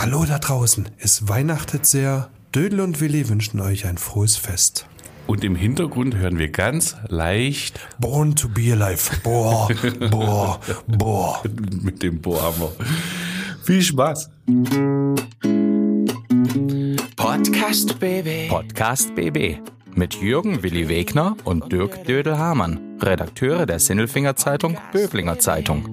[0.00, 0.88] Hallo da draußen.
[0.98, 2.30] Es weihnachtet sehr.
[2.54, 4.86] Dödel und Willi wünschen euch ein frohes Fest.
[5.26, 9.10] Und im Hintergrund hören wir ganz leicht Born to be alive.
[9.24, 9.68] Boah,
[10.10, 11.42] boah, boah.
[11.82, 12.70] mit dem Bohrhammer.
[13.64, 14.30] Viel Spaß.
[17.16, 18.50] Podcast BB.
[18.50, 19.58] Podcast BB
[19.96, 25.92] mit Jürgen Willi Wegner und Dirk Dödel-Hamann, Redakteure der Sinnelfinger Zeitung Böblinger Zeitung.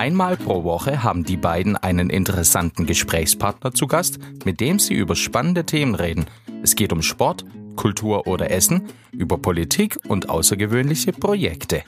[0.00, 5.14] Einmal pro Woche haben die beiden einen interessanten Gesprächspartner zu Gast, mit dem sie über
[5.14, 6.24] spannende Themen reden.
[6.62, 7.44] Es geht um Sport,
[7.76, 11.82] Kultur oder Essen, über Politik und außergewöhnliche Projekte.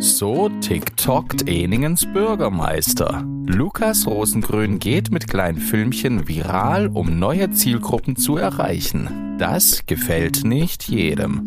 [0.00, 3.22] So TikTokt Eningens Bürgermeister.
[3.46, 9.36] Lukas Rosengrün geht mit kleinen Filmchen viral, um neue Zielgruppen zu erreichen.
[9.38, 11.46] Das gefällt nicht jedem.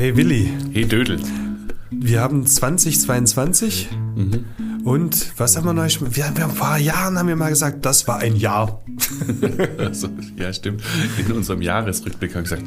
[0.00, 1.18] Hey Willi, Hey Dödel.
[1.90, 3.90] wir haben 2022
[4.82, 5.88] und was haben wir neu?
[6.08, 8.82] Wir haben vor ein paar Jahren haben wir mal gesagt, das war ein Jahr.
[9.76, 10.82] Also, ja, stimmt.
[11.18, 12.62] In unserem Jahresrückblick haben wir gesagt,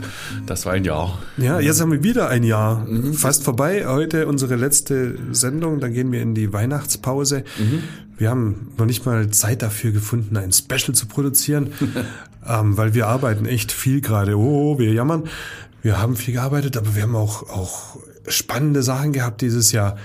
[0.45, 1.17] das war ein Jahr.
[1.37, 2.87] Ja, jetzt haben wir wieder ein Jahr.
[3.13, 3.87] Fast vorbei.
[3.87, 5.79] Heute unsere letzte Sendung.
[5.79, 7.45] Dann gehen wir in die Weihnachtspause.
[8.15, 11.71] Wir haben noch nicht mal Zeit dafür gefunden, ein Special zu produzieren,
[12.47, 14.37] ähm, weil wir arbeiten echt viel gerade.
[14.37, 15.23] Oh, wir jammern.
[15.83, 19.97] Wir haben viel gearbeitet, aber wir haben auch, auch spannende Sachen gehabt dieses Jahr.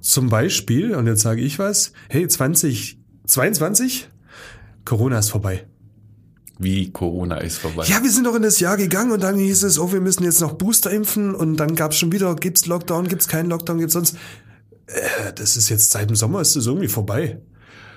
[0.00, 4.08] Zum Beispiel, und jetzt sage ich was, hey, 2022,
[4.84, 5.66] Corona ist vorbei.
[6.58, 7.84] Wie Corona ist vorbei.
[7.88, 10.22] Ja, wir sind doch in das Jahr gegangen und dann hieß es, oh, wir müssen
[10.22, 13.78] jetzt noch Booster impfen und dann gab es schon wieder, gibt's Lockdown, gibt's keinen Lockdown,
[13.78, 14.16] gibt's sonst.
[14.86, 17.40] Äh, das ist jetzt seit dem Sommer ist das irgendwie vorbei.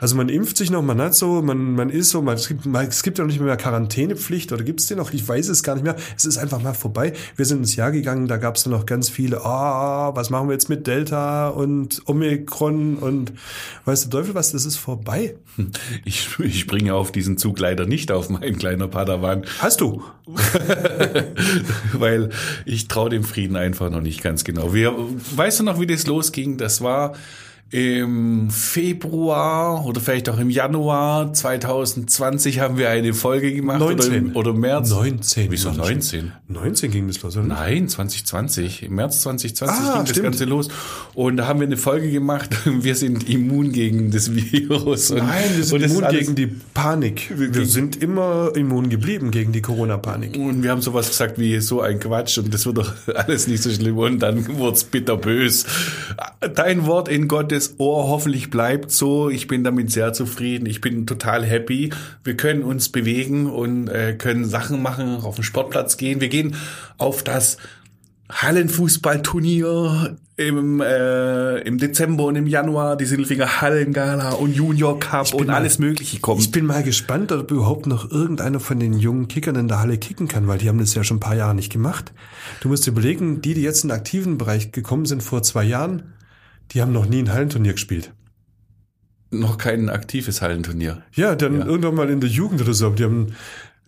[0.06, 2.67] Also man impft sich noch, man hat so, man, man ist so, man, es gibt,
[2.67, 5.11] man, es gibt ja noch nicht mehr Quarantänepflicht oder gibt's den noch?
[5.14, 5.95] Ich weiß es gar nicht mehr.
[6.16, 7.14] Es ist einfach mal vorbei.
[7.36, 10.53] Wir sind ins Jahr gegangen, da gab's dann noch ganz viele, ah, was machen wir
[10.53, 13.33] jetzt mit Delta und Omikron und
[13.86, 15.38] weißt du Teufel was, das ist vorbei.
[16.03, 19.43] Ich, ich springe auf diesen Zug leider nicht auf, mein kleiner Padawan.
[19.58, 20.04] Hast du?
[21.93, 22.30] weil
[22.66, 24.72] ich traue dem Frieden einfach noch nicht ganz genau.
[24.76, 24.93] Wir,
[25.36, 26.58] weißt du noch, wie das losging?
[26.58, 27.14] Das war
[27.71, 34.08] im Februar oder vielleicht auch im Januar 2020 haben wir eine Folge gemacht 19.
[34.08, 34.89] oder, im, oder März.
[34.92, 35.52] 19.
[35.52, 36.31] Wieso 19?
[36.48, 37.48] 19 ging das los, oder?
[37.48, 38.83] Nein, 2020.
[38.83, 40.23] Im März 2020 Ah, ging das stimmt.
[40.25, 40.67] Ganze los.
[41.15, 42.52] Und da haben wir eine Folge gemacht.
[42.65, 45.09] Wir sind immun gegen das Virus.
[45.11, 47.31] Und, Nein, wir sind das immun gegen die Panik.
[47.36, 50.37] Wir gegen- sind immer immun geblieben gegen die Corona-Panik.
[50.37, 53.64] Und wir haben sowas gesagt wie so ein Quatsch und das wird doch alles nicht
[53.64, 55.65] so schlimm und dann wurd's bitterbös.
[56.55, 59.30] Dein Wort in Gottes Ohr hoffentlich bleibt so.
[59.30, 60.66] Ich bin damit sehr zufrieden.
[60.66, 61.92] Ich bin total happy.
[62.23, 66.21] Wir können uns bewegen und äh, können Sachen machen, auf den Sportplatz gehen.
[66.21, 66.55] Wir gehen
[66.98, 67.58] auf das
[68.32, 75.48] Hallenfußballturnier im, äh, im Dezember und im Januar, die Silfinger Hallengala und Junior Cup und
[75.48, 76.42] mal- alles Mögliche kommt.
[76.42, 79.98] Ich bin mal gespannt, ob überhaupt noch irgendeiner von den jungen Kickern in der Halle
[79.98, 82.11] kicken kann, weil die haben das ja schon ein paar Jahre nicht gemacht.
[82.61, 85.64] Du musst dir überlegen, die, die jetzt in den aktiven Bereich gekommen sind vor zwei
[85.64, 86.04] Jahren,
[86.71, 88.11] die haben noch nie ein Hallenturnier gespielt.
[89.31, 91.03] noch kein aktives Hallenturnier.
[91.14, 91.65] Ja, dann Ja.
[91.65, 92.89] irgendwann mal in der Jugend oder so.
[92.92, 93.33] Die haben,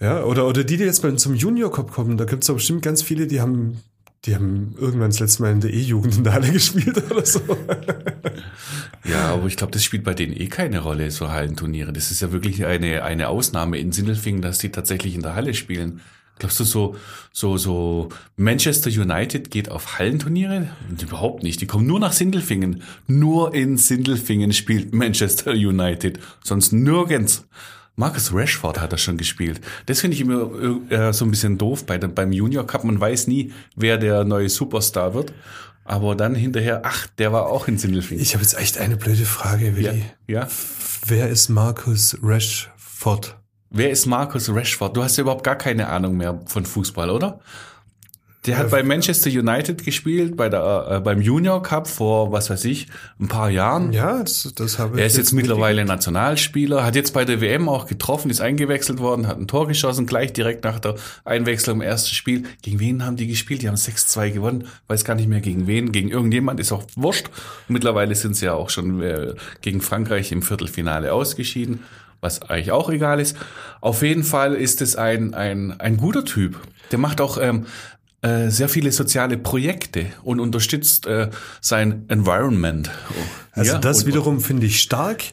[0.02, 2.82] ja, oder, oder die, die jetzt mal zum Junior Cup kommen, da gibt es bestimmt
[2.82, 3.78] ganz viele, die haben,
[4.26, 7.40] die haben irgendwann das letzte Mal in der E-Jugend in der Halle gespielt oder so.
[9.06, 11.94] Ja, aber ich glaube, das spielt bei denen eh keine Rolle, so Hallenturniere.
[11.94, 15.54] Das ist ja wirklich eine, eine Ausnahme in Sindelfingen, dass die tatsächlich in der Halle
[15.54, 16.02] spielen.
[16.40, 16.96] Glaubst du, so,
[17.32, 20.70] so, so Manchester United geht auf Hallenturniere?
[21.02, 21.62] Überhaupt nicht.
[21.62, 22.84] Die kommen nur nach Sindelfingen.
[23.08, 26.20] Nur in Sindelfingen spielt Manchester United.
[26.44, 27.46] Sonst nirgends.
[27.96, 29.60] Marcus Rashford hat das schon gespielt.
[29.88, 30.52] Das finde ich immer
[30.92, 32.84] äh, so ein bisschen doof bei dem, beim Junior Cup.
[32.84, 35.34] Man weiß nie, wer der neue Superstar wird.
[35.84, 38.22] Aber dann hinterher, ach, der war auch in Sindelfingen.
[38.22, 40.04] Ich habe jetzt echt eine blöde Frage, Ja, Willi.
[40.28, 40.48] ja.
[41.08, 43.37] Wer ist Markus Rashford?
[43.70, 44.96] Wer ist Marcus Rashford?
[44.96, 47.40] Du hast ja überhaupt gar keine Ahnung mehr von Fußball, oder?
[48.48, 52.64] Der hat bei Manchester United gespielt, bei der, äh, beim Junior Cup vor, was weiß
[52.64, 52.88] ich,
[53.20, 53.92] ein paar Jahren.
[53.92, 55.02] Ja, das, das habe ich.
[55.02, 59.28] Er ist jetzt mittlerweile Nationalspieler, hat jetzt bei der WM auch getroffen, ist eingewechselt worden,
[59.28, 62.44] hat ein Tor geschossen, gleich direkt nach der Einwechslung im ersten Spiel.
[62.62, 63.64] Gegen wen haben die gespielt?
[63.64, 67.30] Die haben 6-2 gewonnen, weiß gar nicht mehr gegen wen, gegen irgendjemand, ist auch wurscht.
[67.68, 71.84] Mittlerweile sind sie ja auch schon äh, gegen Frankreich im Viertelfinale ausgeschieden,
[72.22, 73.36] was eigentlich auch egal ist.
[73.82, 76.60] Auf jeden Fall ist es ein, ein, ein guter Typ.
[76.92, 77.66] Der macht auch ähm,
[78.22, 81.30] äh, sehr viele soziale Projekte und unterstützt äh,
[81.62, 82.90] sein Environment.
[83.52, 85.24] Also Ja, das und- wiederum finde ich stark.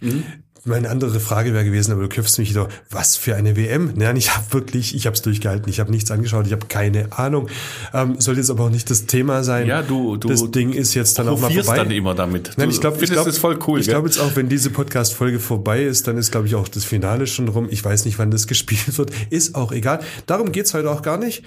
[0.67, 3.93] Meine andere Frage wäre gewesen, aber du köpfst mich wieder, was für eine WM?
[3.97, 7.13] Nein, ich habe wirklich, ich habe es durchgehalten, ich habe nichts angeschaut, ich habe keine
[7.13, 7.49] Ahnung.
[7.93, 9.67] Ähm, soll jetzt aber auch nicht das Thema sein.
[9.67, 11.77] Ja, du- du Das Ding ist jetzt dann auch mal vorbei.
[11.77, 12.53] dann immer damit.
[12.57, 13.81] Nein, ich glaube, ich glaube, es voll cool.
[13.81, 16.85] Ich glaube jetzt auch, wenn diese Podcast-Folge vorbei ist, dann ist, glaube ich, auch das
[16.85, 17.69] Finale schon rum.
[17.71, 19.11] Ich weiß nicht, wann das gespielt wird.
[19.31, 20.01] Ist auch egal.
[20.27, 21.45] Darum geht's heute auch gar nicht,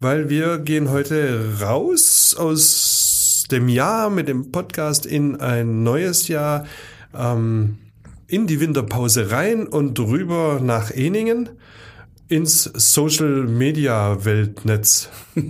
[0.00, 6.66] weil wir gehen heute raus aus dem Jahr mit dem Podcast in ein neues Jahr,
[7.16, 7.78] ähm,
[8.28, 11.48] in die Winterpause rein und rüber nach Eningen
[12.28, 15.08] ins Social Media Weltnetz.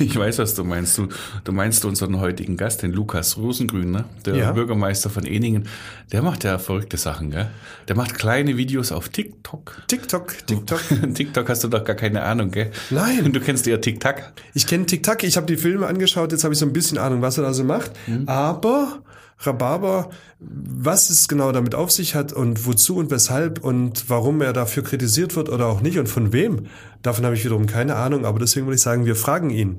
[0.00, 0.98] Ich weiß, was du meinst.
[0.98, 1.08] Du,
[1.44, 4.04] du meinst unseren heutigen Gast, den Lukas Rosengrün, ne?
[4.26, 4.52] der Ja.
[4.52, 5.68] Bürgermeister von Eningen.
[6.12, 7.48] Der macht ja verrückte Sachen, gell?
[7.88, 9.82] Der macht kleine Videos auf TikTok.
[9.86, 10.80] TikTok, TikTok.
[11.14, 12.70] TikTok hast du doch gar keine Ahnung, gell?
[12.90, 13.32] Nein.
[13.32, 14.16] Du kennst eher TikTok.
[14.52, 17.22] Ich kenne TikTok, ich habe die Filme angeschaut, jetzt habe ich so ein bisschen Ahnung,
[17.22, 17.92] was er da so macht.
[18.26, 19.00] Aber
[19.38, 24.52] Rhabarber, was es genau damit auf sich hat und wozu und weshalb und warum er
[24.52, 26.66] dafür kritisiert wird oder auch nicht und von wem,
[27.02, 28.24] davon habe ich wiederum keine Ahnung.
[28.24, 29.78] Aber deswegen würde ich sagen, wir fragen ihn.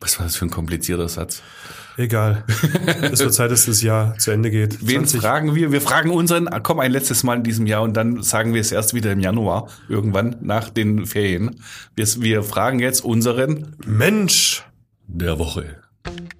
[0.00, 1.42] Was war das für ein komplizierter Satz?
[1.96, 2.44] Egal.
[3.12, 4.86] es wird Zeit, dass das Jahr zu Ende geht.
[4.86, 5.70] Wen fragen wir?
[5.70, 8.60] Wir fragen unseren, ah, komm, ein letztes Mal in diesem Jahr und dann sagen wir
[8.60, 11.60] es erst wieder im Januar, irgendwann nach den Ferien.
[11.94, 14.64] Wir, wir fragen jetzt unseren Mensch.
[15.06, 15.83] der Woche.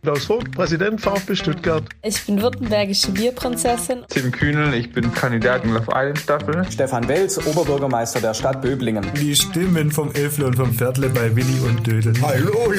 [0.02, 1.84] Klaus Vogt, Präsident VfB Stuttgart.
[2.02, 4.04] Ich bin württembergische Bierprinzessin.
[4.10, 6.66] Tim Kühnel, ich bin Kandidat in Love Island Staffel.
[6.70, 9.06] Stefan Welz, Oberbürgermeister der Stadt Böblingen.
[9.16, 12.12] Die Stimmen vom Elfle und vom Viertle bei Willi und Dödel.
[12.20, 12.74] Hallo!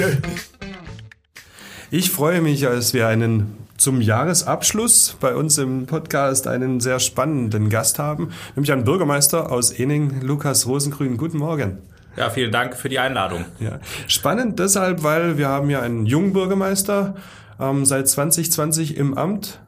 [1.90, 7.70] Ich freue mich, als wir einen zum Jahresabschluss bei uns im Podcast einen sehr spannenden
[7.70, 11.18] Gast haben, nämlich einen Bürgermeister aus Ening, Lukas Rosengrün.
[11.18, 11.80] Guten Morgen.
[12.18, 13.46] Ja, vielen Dank für die Einladung.
[13.60, 13.80] Ja.
[14.08, 17.16] Spannend deshalb, weil wir haben ja einen jungen Bürgermeister
[17.60, 19.60] ähm, seit 2020 im Amt.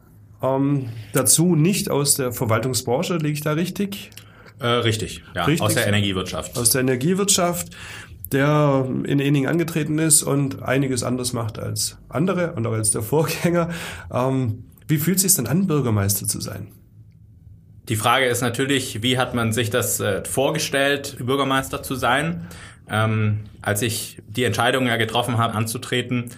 [0.41, 4.11] Ähm, dazu nicht aus der Verwaltungsbranche, liege ich da richtig?
[4.59, 5.61] Äh, richtig, ja, Richtig.
[5.61, 6.57] aus der Energiewirtschaft.
[6.57, 7.69] Aus der Energiewirtschaft,
[8.31, 13.01] der in Ening angetreten ist und einiges anders macht als andere und auch als der
[13.03, 13.69] Vorgänger.
[14.11, 16.69] Ähm, wie fühlt es sich denn an, Bürgermeister zu sein?
[17.89, 22.47] Die Frage ist natürlich, wie hat man sich das äh, vorgestellt, Bürgermeister zu sein?
[22.89, 26.31] Ähm, als ich die Entscheidung ja getroffen habe, anzutreten,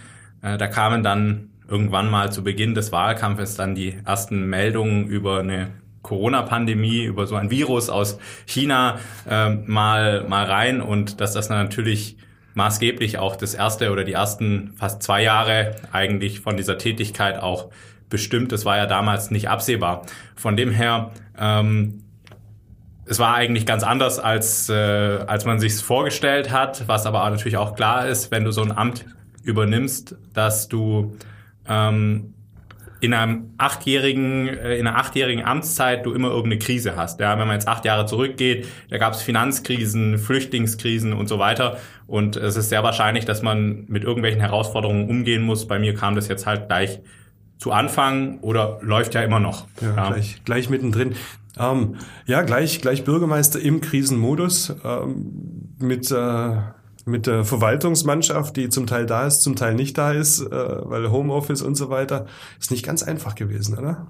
[0.44, 5.40] äh, da kamen dann irgendwann mal zu Beginn des Wahlkampfes dann die ersten Meldungen über
[5.40, 5.72] eine
[6.04, 12.18] Corona-Pandemie, über so ein Virus aus China äh, mal, mal rein und dass das natürlich
[12.54, 17.70] maßgeblich auch das erste oder die ersten fast zwei Jahre eigentlich von dieser Tätigkeit auch
[18.10, 18.52] bestimmt.
[18.52, 20.06] Das war ja damals nicht absehbar.
[20.36, 22.04] Von dem her, ähm,
[23.06, 27.58] es war eigentlich ganz anders, als, äh, als man sich vorgestellt hat, was aber natürlich
[27.58, 29.06] auch klar ist, wenn du so ein Amt
[29.44, 31.16] übernimmst, dass du
[31.68, 32.34] ähm,
[33.02, 37.20] in einem achtjährigen, äh, in einer achtjährigen Amtszeit du immer irgendeine Krise hast.
[37.20, 41.78] Ja, wenn man jetzt acht Jahre zurückgeht, da gab es Finanzkrisen, Flüchtlingskrisen und so weiter.
[42.08, 45.68] Und es ist sehr wahrscheinlich, dass man mit irgendwelchen Herausforderungen umgehen muss.
[45.68, 47.00] Bei mir kam das jetzt halt gleich
[47.60, 49.68] zu Anfang oder läuft ja immer noch.
[49.82, 51.16] Ja, Gleich, gleich mittendrin.
[51.60, 51.96] Ähm,
[52.26, 56.56] ja, gleich, gleich Bürgermeister im Krisenmodus ähm, mit, äh,
[57.06, 61.12] mit der Verwaltungsmannschaft, die zum Teil da ist, zum Teil nicht da ist, äh, weil
[61.12, 62.28] Homeoffice und so weiter.
[62.60, 64.08] Ist nicht ganz einfach gewesen, oder?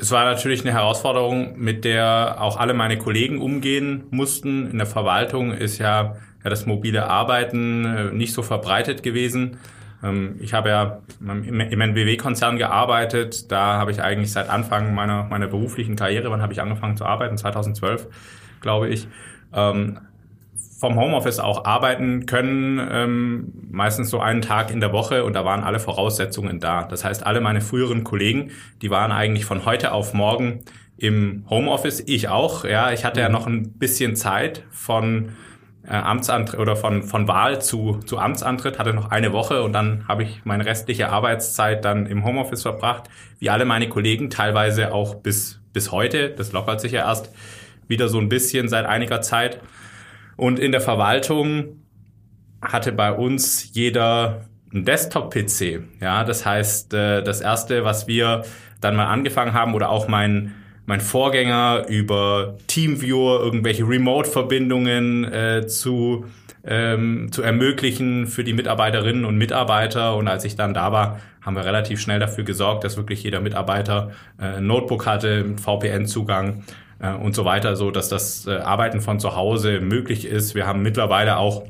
[0.00, 4.70] Es war natürlich eine Herausforderung, mit der auch alle meine Kollegen umgehen mussten.
[4.70, 9.56] In der Verwaltung ist ja, ja das mobile Arbeiten äh, nicht so verbreitet gewesen.
[10.02, 13.50] Ähm, Ich habe ja im im NBW-Konzern gearbeitet.
[13.50, 17.04] Da habe ich eigentlich seit Anfang meiner, meiner beruflichen Karriere, wann habe ich angefangen zu
[17.04, 17.36] arbeiten?
[17.38, 18.06] 2012,
[18.60, 19.08] glaube ich.
[19.52, 19.98] ähm,
[20.78, 25.44] vom Homeoffice auch arbeiten können, ähm, meistens so einen Tag in der Woche und da
[25.44, 26.84] waren alle Voraussetzungen da.
[26.84, 30.60] Das heißt, alle meine früheren Kollegen, die waren eigentlich von heute auf morgen
[30.96, 32.64] im Homeoffice, ich auch.
[32.64, 35.30] Ja, ich hatte ja noch ein bisschen Zeit von
[35.88, 40.06] äh, Amtsantritt oder von, von Wahl zu, zu Amtsantritt, hatte noch eine Woche und dann
[40.06, 45.14] habe ich meine restliche Arbeitszeit dann im Homeoffice verbracht, wie alle meine Kollegen, teilweise auch
[45.14, 46.30] bis, bis heute.
[46.30, 47.32] Das lockert sich ja erst
[47.86, 49.60] wieder so ein bisschen seit einiger Zeit.
[50.36, 51.82] Und in der Verwaltung
[52.60, 55.82] hatte bei uns jeder einen Desktop-PC.
[56.00, 58.44] Ja, das heißt, äh, das erste, was wir
[58.80, 60.54] dann mal angefangen haben oder auch mein
[60.88, 66.24] mein Vorgänger über Teamviewer irgendwelche Remote-Verbindungen äh, zu
[66.64, 70.16] ähm, zu ermöglichen für die Mitarbeiterinnen und Mitarbeiter.
[70.16, 73.40] Und als ich dann da war, haben wir relativ schnell dafür gesorgt, dass wirklich jeder
[73.40, 76.64] Mitarbeiter äh, ein Notebook hatte VPN-Zugang
[77.00, 80.54] äh, und so weiter, so dass das äh, Arbeiten von zu Hause möglich ist.
[80.54, 81.64] Wir haben mittlerweile auch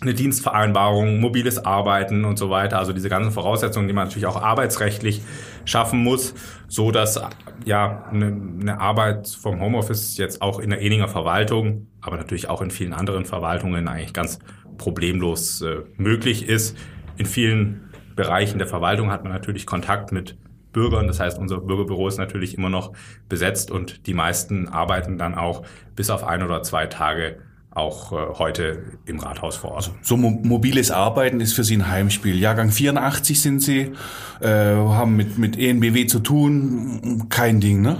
[0.00, 2.78] eine Dienstvereinbarung, mobiles Arbeiten und so weiter.
[2.78, 5.22] Also diese ganzen Voraussetzungen, die man natürlich auch arbeitsrechtlich
[5.64, 6.34] schaffen muss,
[6.68, 7.20] so dass
[7.64, 12.60] ja eine, eine Arbeit vom Homeoffice jetzt auch in der Eninger Verwaltung, aber natürlich auch
[12.60, 14.38] in vielen anderen Verwaltungen eigentlich ganz
[14.76, 16.76] problemlos äh, möglich ist.
[17.16, 20.36] In vielen Bereichen der Verwaltung hat man natürlich Kontakt mit
[20.72, 21.06] Bürgern.
[21.06, 22.92] Das heißt, unser Bürgerbüro ist natürlich immer noch
[23.30, 27.38] besetzt und die meisten arbeiten dann auch bis auf ein oder zwei Tage
[27.76, 29.92] auch äh, heute im Rathaus vor Ort.
[30.02, 32.38] So mo mobiles Arbeiten ist für Sie ein Heimspiel.
[32.38, 33.92] Jahrgang 84 sind Sie,
[34.40, 37.98] äh, haben mit, mit ENBW zu tun, kein Ding, ne?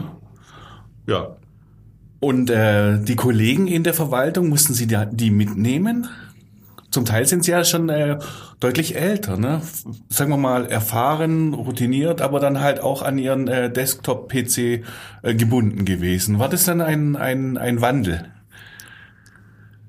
[1.06, 1.37] Ja.
[2.21, 6.09] Und äh, die Kollegen in der Verwaltung, mussten Sie die, die mitnehmen?
[6.90, 8.18] Zum Teil sind sie ja schon äh,
[8.59, 9.61] deutlich älter, ne?
[10.09, 14.59] Sagen wir mal erfahren, routiniert, aber dann halt auch an ihren äh, Desktop-PC
[15.23, 16.38] äh, gebunden gewesen.
[16.38, 18.33] War das dann ein, ein, ein Wandel?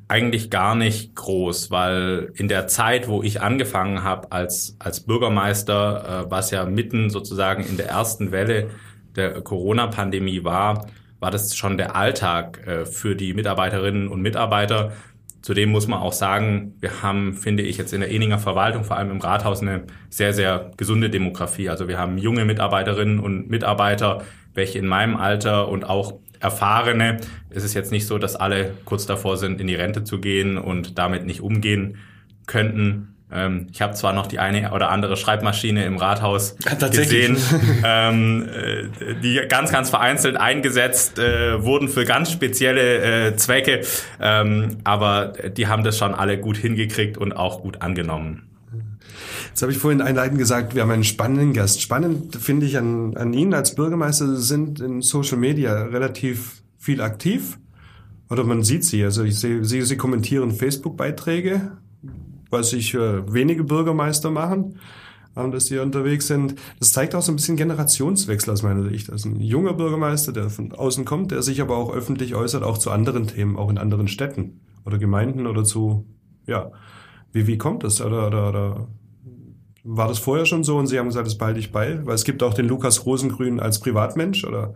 [0.09, 6.25] Eigentlich gar nicht groß, weil in der Zeit, wo ich angefangen habe als, als Bürgermeister,
[6.27, 8.69] äh, was ja mitten sozusagen in der ersten Welle
[9.15, 10.87] der Corona-Pandemie war,
[11.19, 14.93] war das schon der Alltag äh, für die Mitarbeiterinnen und Mitarbeiter.
[15.41, 18.97] Zudem muss man auch sagen, wir haben, finde ich, jetzt in der Eninger Verwaltung, vor
[18.97, 21.69] allem im Rathaus, eine sehr, sehr gesunde Demografie.
[21.69, 24.23] Also wir haben junge Mitarbeiterinnen und Mitarbeiter,
[24.53, 27.17] welche in meinem Alter und auch Erfahrene.
[27.49, 30.57] Es ist jetzt nicht so, dass alle kurz davor sind, in die Rente zu gehen
[30.57, 31.97] und damit nicht umgehen
[32.45, 33.15] könnten.
[33.31, 36.55] Ähm, ich habe zwar noch die eine oder andere Schreibmaschine im Rathaus
[36.91, 37.37] gesehen,
[37.83, 43.81] ähm, äh, die ganz, ganz vereinzelt eingesetzt äh, wurden für ganz spezielle äh, Zwecke,
[44.21, 48.46] ähm, aber die haben das schon alle gut hingekriegt und auch gut angenommen.
[49.57, 51.81] Jetzt habe ich vorhin einleitend gesagt, wir haben einen spannenden Gast.
[51.81, 57.01] Spannend finde ich an, an Ihnen als Bürgermeister, Sie sind in Social Media relativ viel
[57.01, 57.57] aktiv.
[58.29, 59.03] Oder man sieht sie.
[59.03, 61.71] Also ich sehe, Sie, Sie kommentieren Facebook-Beiträge,
[62.51, 64.77] was sich äh, wenige Bürgermeister machen,
[65.35, 66.53] ähm, dass die unterwegs sind.
[66.77, 69.11] Das zeigt auch so ein bisschen Generationswechsel aus meiner Sicht.
[69.11, 72.77] Also ein junger Bürgermeister, der von außen kommt, der sich aber auch öffentlich äußert, auch
[72.77, 76.05] zu anderen Themen, auch in anderen Städten oder Gemeinden oder zu,
[76.45, 76.71] ja,
[77.31, 78.01] wie, wie kommt das?
[78.01, 78.87] Oder, oder, oder
[79.89, 82.05] war das vorher schon so und Sie haben gesagt, das behalte ich bei?
[82.05, 84.73] Weil es gibt auch den Lukas Rosengrün als Privatmensch, oder?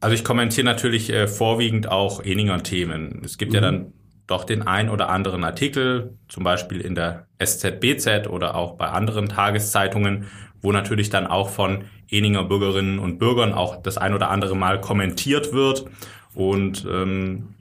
[0.00, 3.22] Also ich kommentiere natürlich äh, vorwiegend auch Eninger Themen.
[3.24, 3.54] Es gibt mhm.
[3.54, 3.92] ja dann
[4.26, 9.28] doch den ein oder anderen Artikel, zum Beispiel in der SZBZ oder auch bei anderen
[9.28, 10.26] Tageszeitungen,
[10.60, 14.80] wo natürlich dann auch von Eninger Bürgerinnen und Bürgern auch das ein oder andere Mal
[14.80, 15.86] kommentiert wird.
[16.34, 17.54] Und ähm,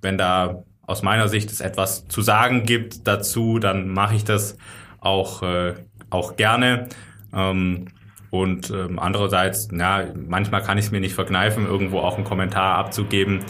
[0.00, 4.56] wenn da aus meiner Sicht es etwas zu sagen gibt dazu, dann mache ich das
[5.02, 5.74] auch, äh,
[6.10, 6.88] auch gerne.
[7.34, 7.88] Ähm,
[8.30, 12.78] und ähm, andererseits, ja, manchmal kann ich es mir nicht verkneifen, irgendwo auch einen Kommentar
[12.78, 13.40] abzugeben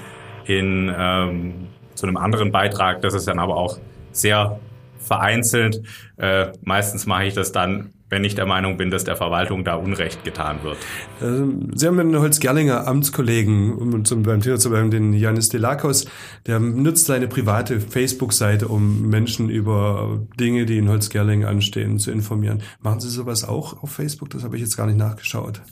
[0.44, 3.00] in ähm, zu einem anderen Beitrag.
[3.02, 3.78] Das ist dann aber auch
[4.10, 4.58] sehr
[4.98, 5.82] vereinzelt.
[6.16, 9.74] Äh, meistens mache ich das dann wenn ich der Meinung bin, dass der Verwaltung da
[9.74, 10.76] Unrecht getan wird.
[11.22, 16.04] Ähm, Sie haben einen Holz-Gerlinger Amtskollegen, um zum, beim Thema zu bleiben, den Janis Delakos,
[16.46, 22.62] der nutzt seine private Facebook-Seite, um Menschen über Dinge, die in Holz-Gerling anstehen, zu informieren.
[22.82, 24.28] Machen Sie sowas auch auf Facebook?
[24.28, 25.62] Das habe ich jetzt gar nicht nachgeschaut.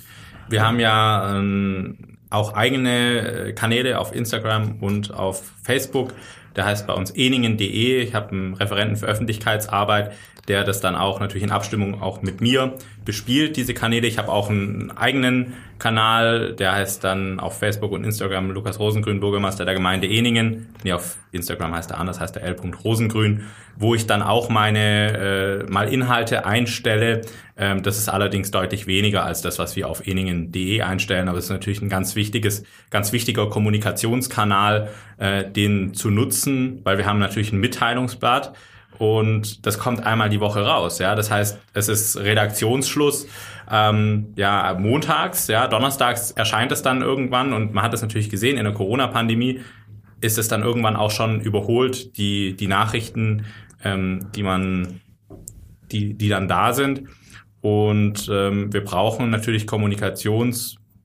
[0.49, 1.99] Wir haben ja ähm,
[2.31, 6.15] auch eigene äh, Kanäle auf Instagram und auf Facebook.
[6.57, 8.03] Der heißt bei uns eningen.de.
[8.03, 10.13] Ich habe einen Referenten für Öffentlichkeitsarbeit,
[10.49, 14.07] der das dann auch natürlich in Abstimmung auch mit mir bespielt, diese Kanäle.
[14.07, 19.19] Ich habe auch einen eigenen Kanal, der heißt dann auf Facebook und Instagram Lukas Rosengrün,
[19.19, 20.73] Bürgermeister der Gemeinde Eningen.
[20.85, 22.57] Nee, auf Instagram heißt er anders, heißt er L.
[22.85, 23.47] Rosengrün,
[23.77, 27.23] wo ich dann auch meine äh, mal Inhalte einstelle.
[27.57, 31.45] Ähm, das ist allerdings deutlich weniger als das, was wir auf eningen.de einstellen, aber es
[31.45, 37.19] ist natürlich ein ganz wichtiges, ganz wichtiger Kommunikationskanal, äh, den zu nutzen, weil wir haben
[37.19, 38.53] natürlich ein Mitteilungsblatt
[39.01, 40.99] und das kommt einmal die Woche raus.
[40.99, 43.27] Ja, das heißt, es ist Redaktionsschluss.
[43.71, 48.57] Ähm, ja, montags, ja, donnerstags erscheint es dann irgendwann und man hat es natürlich gesehen
[48.57, 49.61] in der Corona-Pandemie
[50.21, 53.47] ist es dann irgendwann auch schon überholt die die Nachrichten,
[53.85, 55.01] ähm, die man
[55.91, 57.05] die die dann da sind.
[57.63, 59.67] Und ähm, wir brauchen natürlich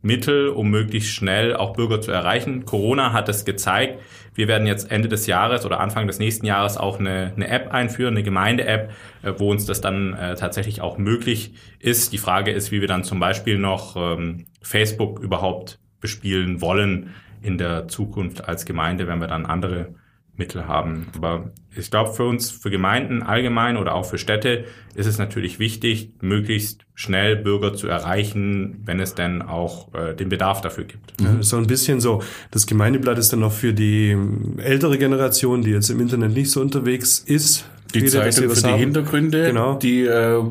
[0.06, 2.66] Kommunikationsmittel, um möglichst schnell auch Bürger zu erreichen.
[2.66, 4.00] Corona hat es gezeigt
[4.36, 7.74] wir werden jetzt Ende des Jahres oder Anfang des nächsten Jahres auch eine, eine App
[7.74, 8.92] einführen, eine Gemeinde-App,
[9.24, 12.14] äh, wo uns das dann äh, tatsächlich auch möglich ist.
[12.14, 17.58] Die Frage ist, wie wir dann zum Beispiel noch ähm, Facebook überhaupt bespielen wollen in
[17.58, 19.96] der Zukunft als Gemeinde, wenn wir dann andere
[20.38, 21.08] Mittel haben.
[21.16, 24.66] Aber ich glaube, für uns, für Gemeinden allgemein oder auch für Städte
[24.96, 30.30] ist es natürlich wichtig, möglichst schnell Bürger zu erreichen, wenn es denn auch äh, den
[30.30, 31.14] Bedarf dafür gibt.
[31.22, 32.22] Ja, so ein bisschen so.
[32.52, 34.16] Das Gemeindeblatt ist dann noch für die
[34.58, 37.66] ältere Generation, die jetzt im Internet nicht so unterwegs ist.
[37.94, 38.80] Die sie Zeitung für die haben.
[38.80, 39.76] Hintergründe, Genau.
[39.78, 40.42] die, äh,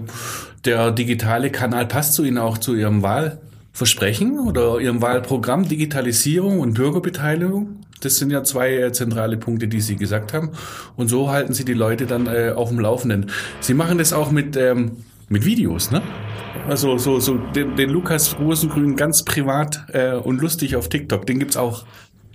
[0.65, 6.75] der digitale Kanal passt zu Ihnen auch zu Ihrem Wahlversprechen oder Ihrem Wahlprogramm, Digitalisierung und
[6.75, 7.81] Bürgerbeteiligung.
[8.05, 10.51] Das sind ja zwei äh, zentrale Punkte, die Sie gesagt haben.
[10.97, 13.31] Und so halten Sie die Leute dann äh, auf dem Laufenden.
[13.61, 16.03] Sie machen das auch mit, ähm, mit Videos, ne?
[16.69, 21.39] Also so, so den, den Lukas Rosengrün ganz privat äh, und lustig auf TikTok, den
[21.39, 21.85] gibt's auch.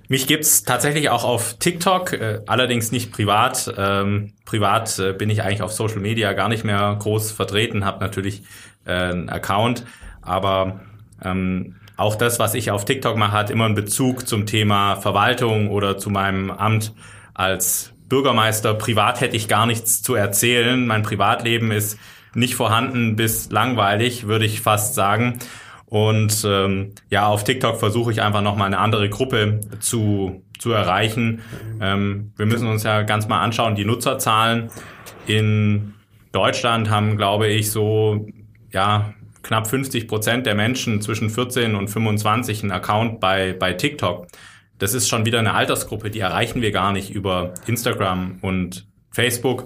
[0.07, 3.73] Mich gibt's tatsächlich auch auf TikTok, äh, allerdings nicht privat.
[3.77, 8.03] Ähm, privat äh, bin ich eigentlich auf Social Media gar nicht mehr groß vertreten, habe
[8.03, 8.43] natürlich
[8.85, 9.85] äh, einen Account,
[10.21, 10.81] aber
[11.23, 15.69] ähm, auch das, was ich auf TikTok mache, hat immer einen Bezug zum Thema Verwaltung
[15.69, 16.93] oder zu meinem Amt
[17.33, 18.73] als Bürgermeister.
[18.73, 20.87] Privat hätte ich gar nichts zu erzählen.
[20.87, 21.99] Mein Privatleben ist
[22.33, 25.39] nicht vorhanden bis langweilig, würde ich fast sagen.
[25.87, 31.41] Und ähm, ja, auf TikTok versuche ich einfach nochmal eine andere Gruppe zu, zu erreichen.
[31.81, 34.69] Ähm, wir müssen uns ja ganz mal anschauen, die Nutzerzahlen
[35.27, 35.95] in
[36.31, 38.27] Deutschland haben, glaube ich, so
[38.71, 44.27] ja knapp 50 Prozent der Menschen zwischen 14 und 25 einen Account bei, bei TikTok.
[44.77, 49.65] Das ist schon wieder eine Altersgruppe, die erreichen wir gar nicht über Instagram und Facebook.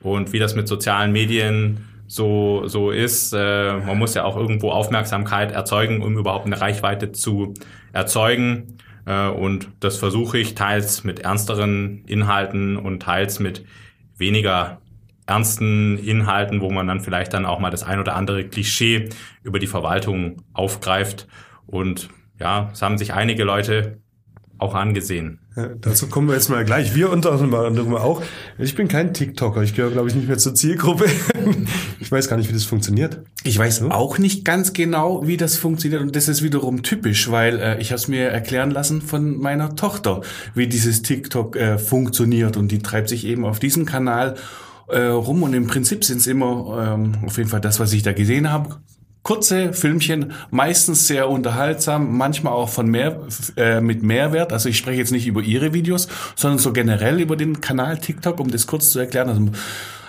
[0.00, 4.70] Und wie das mit sozialen Medien so, so ist, äh, man muss ja auch irgendwo
[4.70, 7.54] Aufmerksamkeit erzeugen, um überhaupt eine Reichweite zu
[7.92, 8.76] erzeugen.
[9.06, 13.64] Äh, und das versuche ich teils mit ernsteren Inhalten und teils mit
[14.18, 14.81] weniger
[15.26, 19.08] ernsten Inhalten, wo man dann vielleicht dann auch mal das ein oder andere Klischee
[19.42, 21.28] über die Verwaltung aufgreift.
[21.66, 22.08] Und
[22.40, 23.98] ja, es haben sich einige Leute
[24.58, 25.40] auch angesehen.
[25.56, 26.94] Ja, dazu kommen wir jetzt mal gleich.
[26.94, 28.22] Wir unter anderem auch.
[28.58, 29.62] Ich bin kein TikToker.
[29.62, 31.06] Ich gehöre, glaube ich, nicht mehr zur Zielgruppe.
[32.00, 33.20] Ich weiß gar nicht, wie das funktioniert.
[33.44, 37.58] Ich weiß auch nicht ganz genau, wie das funktioniert und das ist wiederum typisch, weil
[37.58, 40.20] äh, ich habe es mir erklären lassen von meiner Tochter,
[40.54, 44.36] wie dieses TikTok äh, funktioniert und die treibt sich eben auf diesem Kanal
[44.88, 48.02] äh, rum und im Prinzip sind es immer ähm, auf jeden Fall das, was ich
[48.02, 48.80] da gesehen habe.
[49.22, 53.20] Kurze Filmchen, meistens sehr unterhaltsam, manchmal auch von mehr
[53.56, 54.52] äh, mit Mehrwert.
[54.52, 58.40] Also ich spreche jetzt nicht über ihre Videos, sondern so generell über den Kanal TikTok,
[58.40, 59.28] um das kurz zu erklären.
[59.28, 59.50] Also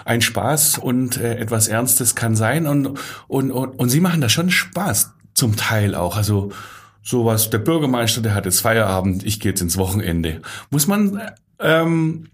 [0.05, 4.29] ein Spaß und äh, etwas Ernstes kann sein und, und, und, und sie machen da
[4.29, 6.17] schon Spaß zum Teil auch.
[6.17, 6.51] Also
[7.03, 10.41] sowas, der Bürgermeister, der hat jetzt Feierabend, ich gehe jetzt ins Wochenende.
[10.71, 11.21] Muss man
[11.59, 12.29] ähm,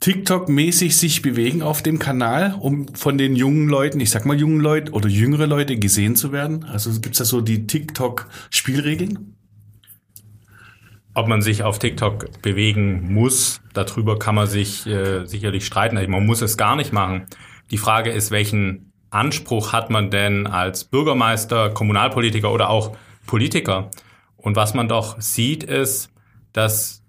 [0.00, 4.60] TikTok-mäßig sich bewegen auf dem Kanal, um von den jungen Leuten, ich sag mal jungen
[4.60, 6.64] Leute oder jüngere Leute gesehen zu werden?
[6.64, 9.36] Also gibt's da so die TikTok-Spielregeln?
[11.12, 15.98] Ob man sich auf TikTok bewegen muss, darüber kann man sich äh, sicherlich streiten.
[15.98, 17.26] Also man muss es gar nicht machen.
[17.70, 23.90] Die Frage ist, welchen Anspruch hat man denn als Bürgermeister, Kommunalpolitiker oder auch Politiker?
[24.36, 26.10] Und was man doch sieht, ist,
[26.52, 27.02] dass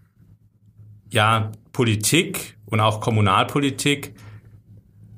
[1.09, 4.13] ja Politik und auch Kommunalpolitik,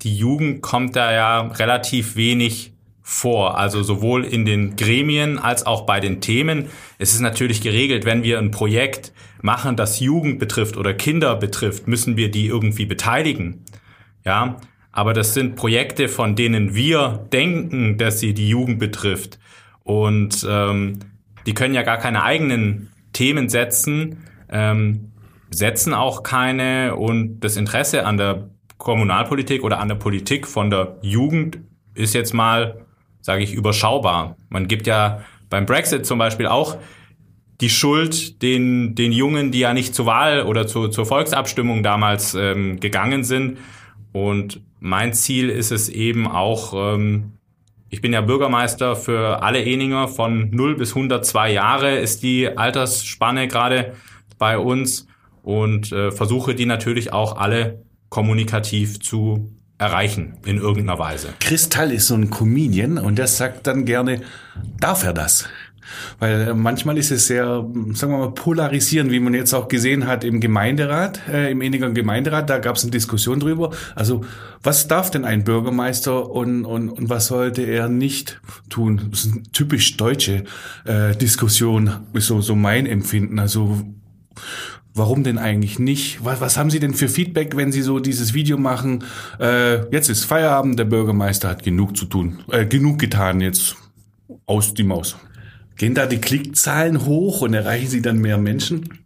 [0.04, 3.58] die Jugend kommt da ja relativ wenig vor.
[3.58, 6.68] Also sowohl in den Gremien als auch bei den Themen.
[6.98, 11.88] Es ist natürlich geregelt, wenn wir ein Projekt machen, das Jugend betrifft oder Kinder betrifft,
[11.88, 13.64] müssen wir die irgendwie beteiligen.
[14.26, 14.58] Ja,
[14.92, 19.40] aber das sind Projekte, von denen wir denken, dass sie die Jugend betrifft.
[19.84, 21.00] Und ähm,
[21.46, 25.12] die können ja gar keine eigenen Themen setzen, ähm,
[25.50, 30.98] setzen auch keine und das Interesse an der Kommunalpolitik oder an der Politik von der
[31.02, 31.60] Jugend
[31.94, 32.86] ist jetzt mal,
[33.22, 34.38] sage ich, überschaubar.
[34.50, 36.78] Man gibt ja beim Brexit zum Beispiel auch
[37.60, 42.36] die Schuld den, den Jungen, die ja nicht zur Wahl oder zu, zur Volksabstimmung damals
[42.36, 43.58] ähm, gegangen sind.
[44.12, 47.34] Und mein Ziel ist es eben auch, ähm,
[47.90, 53.48] ich bin ja Bürgermeister für alle Eninger von 0 bis 102 Jahre ist die Altersspanne
[53.48, 53.94] gerade
[54.38, 55.08] bei uns
[55.48, 61.30] und äh, versuche die natürlich auch alle kommunikativ zu erreichen in irgendeiner Weise.
[61.40, 64.22] Kristall ist so ein Comedian und der sagt dann gerne,
[64.82, 65.46] darf er das?
[66.20, 70.06] Weil äh, manchmal ist es sehr, sagen wir mal, polarisierend, wie man jetzt auch gesehen
[70.06, 73.72] hat im Gemeinderat, äh, im Eninger Gemeinderat, da gab es eine Diskussion drüber.
[73.96, 74.26] Also
[74.62, 79.08] was darf denn ein Bürgermeister und, und, und was sollte er nicht tun?
[79.12, 80.44] Das ist eine typisch deutsche
[80.84, 83.40] äh, Diskussion, ist so, so mein Empfinden.
[83.40, 83.82] Also
[84.98, 86.26] Warum denn eigentlich nicht?
[86.26, 89.04] Was, was haben Sie denn für Feedback, wenn Sie so dieses Video machen?
[89.40, 93.76] Äh, jetzt ist Feierabend, der Bürgermeister hat genug zu tun, äh, genug getan, jetzt
[94.48, 95.16] aus die Maus.
[95.76, 99.04] Gehen da die Klickzahlen hoch und erreichen Sie dann mehr Menschen?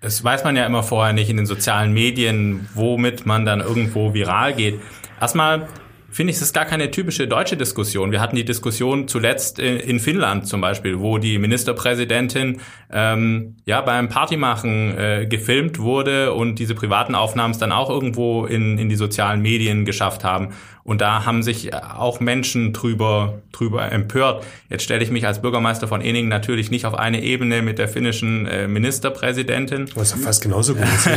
[0.00, 4.14] Das weiß man ja immer vorher nicht in den sozialen Medien, womit man dann irgendwo
[4.14, 4.80] viral geht.
[5.20, 5.68] Erstmal
[6.14, 8.12] finde ich, es ist gar keine typische deutsche Diskussion.
[8.12, 12.60] Wir hatten die Diskussion zuletzt in, in Finnland zum Beispiel, wo die Ministerpräsidentin
[12.92, 18.46] ähm, ja beim Partymachen äh, gefilmt wurde und diese privaten Aufnahmen es dann auch irgendwo
[18.46, 20.50] in, in die sozialen Medien geschafft haben.
[20.84, 24.44] Und da haben sich auch Menschen drüber, drüber empört.
[24.68, 27.88] Jetzt stelle ich mich als Bürgermeister von Eningen natürlich nicht auf eine Ebene mit der
[27.88, 29.88] finnischen äh, Ministerpräsidentin.
[29.94, 31.08] Was ja fast genauso gut ist.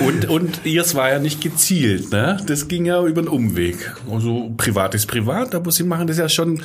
[0.00, 2.36] und, und ihrs war ja nicht gezielt, ne?
[2.46, 3.92] Das ging ja über einen Umweg.
[4.08, 6.62] Also privat ist privat, aber sie machen das ja schon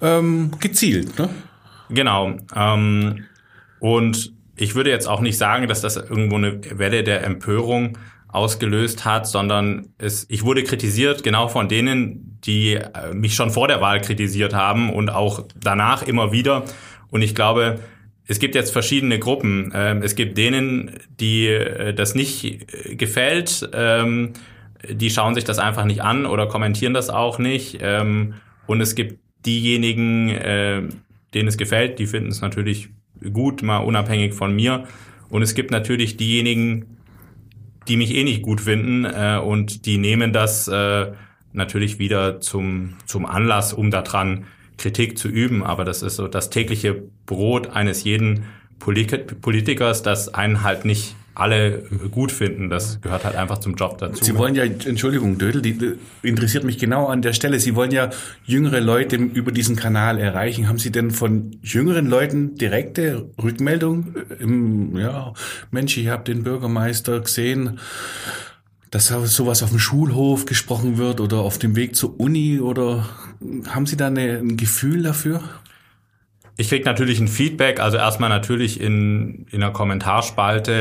[0.00, 1.28] ähm, gezielt, ne?
[1.90, 2.34] Genau.
[2.54, 3.26] Ähm,
[3.78, 9.04] und ich würde jetzt auch nicht sagen, dass das irgendwo eine Welle der Empörung ausgelöst
[9.04, 13.80] hat, sondern es, ich wurde kritisiert genau von denen, die äh, mich schon vor der
[13.80, 16.64] Wahl kritisiert haben und auch danach immer wieder.
[17.10, 17.80] Und ich glaube,
[18.26, 19.72] es gibt jetzt verschiedene Gruppen.
[19.74, 24.32] Ähm, es gibt denen, die äh, das nicht äh, gefällt, ähm,
[24.88, 27.78] die schauen sich das einfach nicht an oder kommentieren das auch nicht.
[27.80, 28.34] Ähm,
[28.66, 32.88] und es gibt diejenigen, denen es gefällt, die finden es natürlich
[33.32, 34.88] gut, mal unabhängig von mir.
[35.28, 36.96] Und es gibt natürlich diejenigen,
[37.88, 41.12] die mich eh nicht gut finden äh, und die nehmen das äh,
[41.52, 44.44] natürlich wieder zum, zum Anlass, um daran
[44.76, 45.62] Kritik zu üben.
[45.62, 48.44] Aber das ist so das tägliche Brot eines jeden
[48.78, 52.70] Politikers, dass einen halt nicht alle gut finden.
[52.70, 54.24] Das gehört halt einfach zum Job dazu.
[54.24, 57.60] Sie wollen ja, Entschuldigung, Dödel, die interessiert mich genau an der Stelle.
[57.60, 58.10] Sie wollen ja
[58.44, 60.68] jüngere Leute über diesen Kanal erreichen.
[60.68, 64.14] Haben Sie denn von jüngeren Leuten direkte Rückmeldung?
[64.38, 65.34] Im, ja,
[65.70, 67.78] Mensch, ich habe den Bürgermeister gesehen,
[68.90, 73.06] dass sowas auf dem Schulhof gesprochen wird oder auf dem Weg zur Uni oder
[73.68, 75.42] haben Sie da eine, ein Gefühl dafür?
[76.58, 80.72] Ich krieg natürlich ein Feedback, also erstmal natürlich in, in einer Kommentarspalte,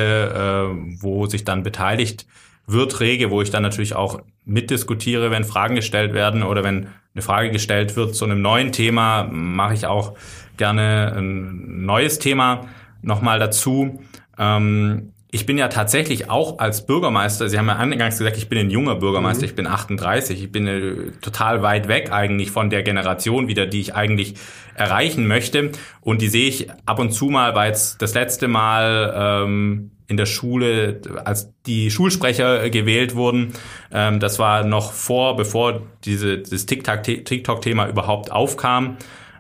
[0.71, 2.25] äh, wo sich dann beteiligt
[2.65, 7.21] wird, rege, wo ich dann natürlich auch mitdiskutiere, wenn Fragen gestellt werden oder wenn eine
[7.21, 10.13] Frage gestellt wird zu einem neuen Thema, mache ich auch
[10.57, 12.67] gerne ein neues Thema
[13.01, 14.01] nochmal dazu.
[14.37, 18.57] Ähm, ich bin ja tatsächlich auch als Bürgermeister, Sie haben ja eingangs gesagt, ich bin
[18.57, 19.49] ein junger Bürgermeister, mhm.
[19.49, 23.81] ich bin 38, ich bin äh, total weit weg eigentlich von der Generation wieder, die
[23.81, 24.35] ich eigentlich
[24.75, 25.71] erreichen möchte.
[25.99, 30.15] Und die sehe ich ab und zu mal, weil es das letzte Mal ähm, in
[30.15, 33.51] der Schule, als die Schulsprecher gewählt wurden,
[33.91, 38.95] ähm, das war noch vor, bevor diese, das TikTok-Thema überhaupt aufkam.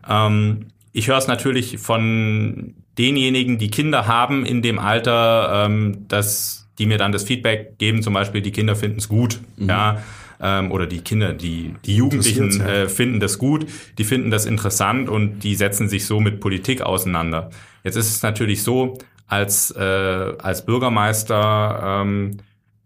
[0.09, 6.67] Ähm, ich höre es natürlich von denjenigen, die Kinder haben in dem Alter, ähm, dass
[6.77, 9.69] die mir dann das Feedback geben, zum Beispiel die Kinder finden es gut, mhm.
[9.69, 10.03] ja,
[10.41, 13.65] ähm, oder die Kinder, die, die Jugendlichen äh, finden das gut,
[13.97, 17.49] die finden das interessant und die setzen sich so mit Politik auseinander.
[17.83, 22.37] Jetzt ist es natürlich so, als, äh, als Bürgermeister ähm,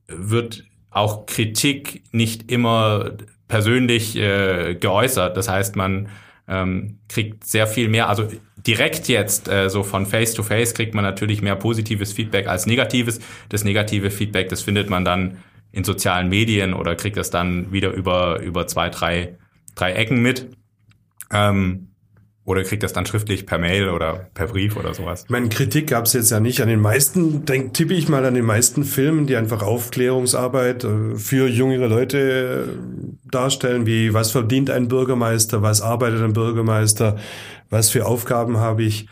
[0.07, 3.11] wird auch Kritik nicht immer
[3.47, 5.35] persönlich äh, geäußert.
[5.35, 6.09] Das heißt, man
[6.47, 8.27] ähm, kriegt sehr viel mehr, also
[8.65, 12.65] direkt jetzt äh, so von Face to Face kriegt man natürlich mehr positives Feedback als
[12.65, 13.19] negatives.
[13.49, 15.37] Das negative Feedback, das findet man dann
[15.71, 19.37] in sozialen Medien oder kriegt das dann wieder über, über zwei, drei,
[19.75, 20.49] drei Ecken mit.
[21.31, 21.89] Ähm,
[22.49, 25.25] oder kriegt das dann schriftlich per Mail oder per Brief oder sowas?
[25.29, 28.33] Meine, Kritik gab es jetzt ja nicht an den meisten, denk, tippe ich mal an
[28.33, 34.71] den meisten Filmen, die einfach Aufklärungsarbeit äh, für jüngere Leute äh, darstellen, wie was verdient
[34.71, 37.17] ein Bürgermeister, was arbeitet ein Bürgermeister,
[37.69, 39.07] was für Aufgaben habe ich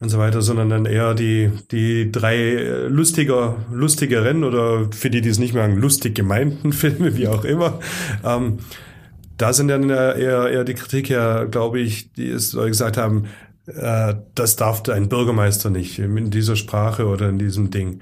[0.00, 5.28] und so weiter, sondern dann eher die, die drei lustiger, lustigeren oder für die, die
[5.28, 7.80] es nicht mehr lustig gemeinten Filme, wie auch immer.
[8.24, 8.58] Ähm,
[9.36, 13.26] da sind dann eher, eher die Kritik ja, glaube ich, die es gesagt haben,
[13.66, 18.00] äh, das darf ein Bürgermeister nicht in dieser Sprache oder in diesem Ding.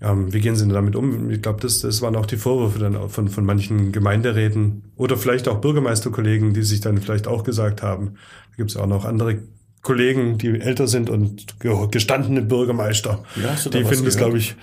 [0.00, 1.30] Ähm, wie gehen Sie denn damit um?
[1.30, 5.48] Ich glaube, das, das waren auch die Vorwürfe dann von, von manchen Gemeinderäten oder vielleicht
[5.48, 8.14] auch Bürgermeisterkollegen, die sich dann vielleicht auch gesagt haben.
[8.50, 9.38] Da gibt es auch noch andere
[9.82, 11.56] Kollegen, die älter sind und
[11.90, 13.22] gestandene Bürgermeister.
[13.36, 14.56] Ja, die finden das, glaube ich,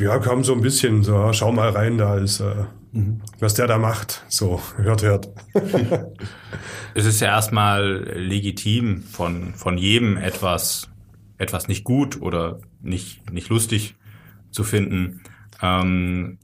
[0.00, 3.20] ja, kam so ein bisschen so, schau mal rein, da ist, äh, mhm.
[3.38, 4.24] was der da macht.
[4.28, 5.28] So, hört, hört.
[6.94, 10.88] es ist ja erstmal legitim, von, von jedem etwas,
[11.38, 13.96] etwas nicht gut oder nicht, nicht lustig
[14.50, 15.22] zu finden.
[15.62, 16.38] Ähm,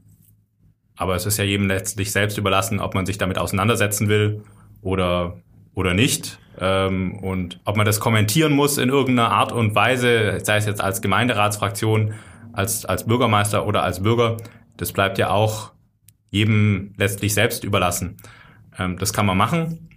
[0.95, 4.43] aber es ist ja jedem letztlich selbst überlassen, ob man sich damit auseinandersetzen will
[4.81, 5.37] oder,
[5.73, 6.39] oder nicht.
[6.57, 10.81] Ähm, und ob man das kommentieren muss in irgendeiner Art und Weise, sei es jetzt
[10.81, 12.13] als Gemeinderatsfraktion,
[12.53, 14.37] als, als Bürgermeister oder als Bürger,
[14.77, 15.73] das bleibt ja auch
[16.29, 18.17] jedem letztlich selbst überlassen.
[18.77, 19.89] Ähm, das kann man machen.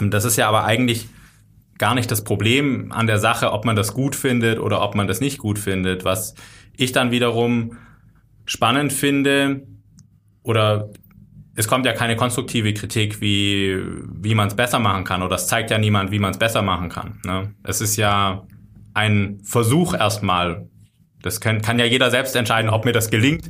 [0.00, 1.08] Ähm, das ist ja aber eigentlich
[1.80, 5.08] gar nicht das Problem an der Sache, ob man das gut findet oder ob man
[5.08, 6.04] das nicht gut findet.
[6.04, 6.34] Was
[6.76, 7.78] ich dann wiederum
[8.44, 9.66] spannend finde
[10.42, 10.90] oder
[11.56, 13.82] es kommt ja keine konstruktive Kritik, wie,
[14.22, 15.22] wie man es besser machen kann.
[15.22, 17.18] Oder es zeigt ja niemand, wie man es besser machen kann.
[17.24, 17.54] Ne?
[17.64, 18.46] Es ist ja
[18.92, 20.68] ein Versuch erstmal.
[21.22, 23.48] Das kann, kann ja jeder selbst entscheiden, ob mir das gelingt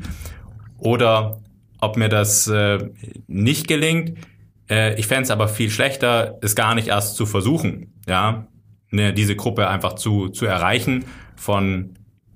[0.79, 1.41] oder
[1.81, 2.79] ob mir das äh,
[3.27, 4.19] nicht gelingt.
[4.71, 7.93] Äh, ich fände es aber viel schlechter, es gar nicht erst zu versuchen.
[8.07, 8.47] Ja,
[8.91, 11.05] ne, diese Gruppe einfach zu, zu erreichen
[11.37, 11.95] von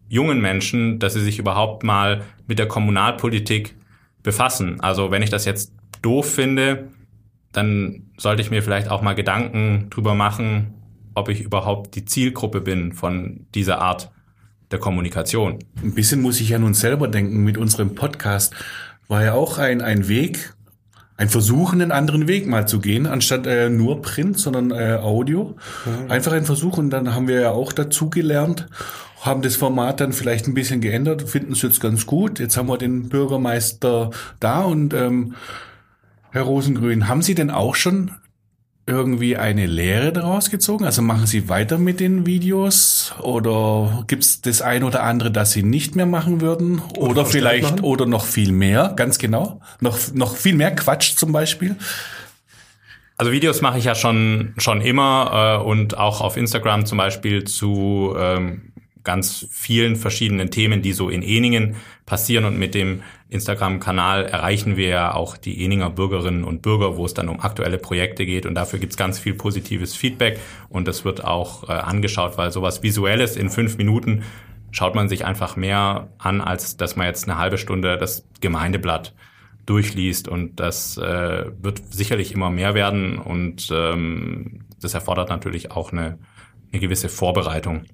[0.08, 3.76] jungen Menschen, dass sie sich überhaupt mal mit der Kommunalpolitik
[4.22, 4.80] befassen.
[4.80, 6.90] Also wenn ich das jetzt doof finde,
[7.52, 10.74] dann sollte ich mir vielleicht auch mal Gedanken drüber machen,
[11.14, 14.10] ob ich überhaupt die Zielgruppe bin von dieser Art
[14.70, 15.58] der Kommunikation.
[15.82, 18.54] Ein bisschen muss ich an uns selber denken mit unserem Podcast.
[19.06, 20.54] War ja auch ein, ein Weg,
[21.16, 25.56] ein Versuch, einen anderen Weg mal zu gehen, anstatt äh, nur Print, sondern äh, Audio.
[25.84, 26.10] Mhm.
[26.10, 28.66] Einfach ein Versuch und dann haben wir ja auch dazu gelernt
[29.24, 32.38] haben das Format dann vielleicht ein bisschen geändert, finden es jetzt ganz gut.
[32.38, 35.34] Jetzt haben wir den Bürgermeister da und ähm,
[36.30, 38.10] Herr Rosengrün, haben Sie denn auch schon
[38.86, 40.84] irgendwie eine Lehre daraus gezogen?
[40.84, 45.52] Also machen Sie weiter mit den Videos oder gibt es das ein oder andere, das
[45.52, 46.80] Sie nicht mehr machen würden?
[46.96, 49.60] Oder, oder vielleicht oder noch viel mehr, ganz genau?
[49.80, 51.76] Noch, noch viel mehr Quatsch zum Beispiel?
[53.16, 57.44] Also Videos mache ich ja schon, schon immer äh, und auch auf Instagram zum Beispiel
[57.44, 58.72] zu ähm,
[59.04, 62.44] ganz vielen verschiedenen Themen, die so in Eningen passieren.
[62.44, 67.14] Und mit dem Instagram-Kanal erreichen wir ja auch die Eninger Bürgerinnen und Bürger, wo es
[67.14, 68.46] dann um aktuelle Projekte geht.
[68.46, 70.38] Und dafür gibt's ganz viel positives Feedback.
[70.68, 74.24] Und das wird auch äh, angeschaut, weil sowas Visuelles in fünf Minuten
[74.70, 79.14] schaut man sich einfach mehr an, als dass man jetzt eine halbe Stunde das Gemeindeblatt
[79.66, 80.28] durchliest.
[80.28, 83.18] Und das äh, wird sicherlich immer mehr werden.
[83.18, 86.18] Und ähm, das erfordert natürlich auch eine,
[86.72, 87.84] eine gewisse Vorbereitung.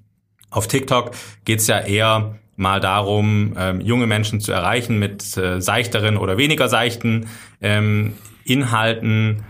[0.49, 1.11] Auf TikTok
[1.45, 6.69] geht's ja eher mal darum, ähm, junge Menschen zu erreichen mit äh, seichteren oder weniger
[6.69, 7.27] seichten
[7.61, 9.43] ähm, Inhalten.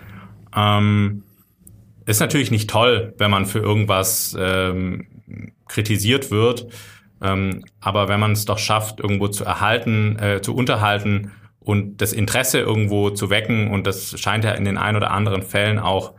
[0.56, 1.24] Ähm,
[2.06, 5.08] ist natürlich nicht toll, wenn man für irgendwas ähm,
[5.68, 6.68] kritisiert wird.
[7.22, 12.14] Ähm, aber wenn man es doch schafft, irgendwo zu erhalten, äh, zu unterhalten und das
[12.14, 16.14] Interesse irgendwo zu wecken, und das scheint ja in den ein oder anderen Fällen auch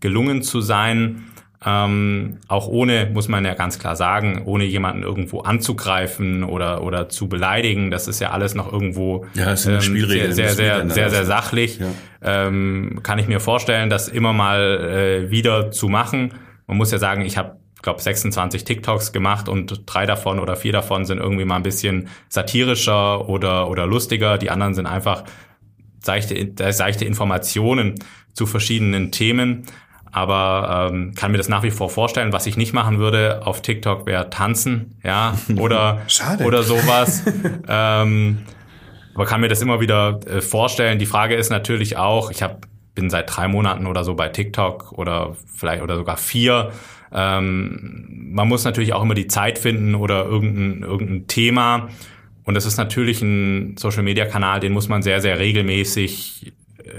[0.00, 1.24] gelungen zu sein,
[1.64, 7.08] ähm, auch ohne, muss man ja ganz klar sagen, ohne jemanden irgendwo anzugreifen oder, oder
[7.08, 7.90] zu beleidigen.
[7.90, 11.80] Das ist ja alles noch irgendwo ja, sind ähm, sehr, sehr, sehr, sehr, sehr sachlich.
[11.80, 11.86] Ja.
[12.22, 16.34] Ähm, kann ich mir vorstellen, das immer mal äh, wieder zu machen.
[16.68, 20.56] Man muss ja sagen, ich habe ich glaube 26 TikToks gemacht und drei davon oder
[20.56, 24.36] vier davon sind irgendwie mal ein bisschen satirischer oder oder lustiger.
[24.36, 25.22] Die anderen sind einfach
[26.00, 27.94] seichte, seichte Informationen
[28.32, 29.64] zu verschiedenen Themen
[30.12, 32.32] aber ähm, kann mir das nach wie vor vorstellen.
[32.32, 36.44] Was ich nicht machen würde auf TikTok wäre tanzen, ja, oder Schade.
[36.44, 37.24] oder sowas.
[37.68, 38.38] ähm,
[39.14, 40.98] aber kann mir das immer wieder äh, vorstellen.
[40.98, 44.92] Die Frage ist natürlich auch, ich hab, bin seit drei Monaten oder so bei TikTok
[44.92, 46.72] oder vielleicht oder sogar vier.
[47.12, 51.88] Ähm, man muss natürlich auch immer die Zeit finden oder irgendein, irgendein Thema.
[52.44, 56.52] Und das ist natürlich ein Social-Media-Kanal, den muss man sehr, sehr regelmäßig